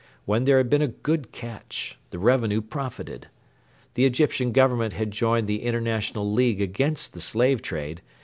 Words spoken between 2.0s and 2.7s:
the revenue